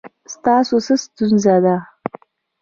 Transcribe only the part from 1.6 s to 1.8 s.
ده؟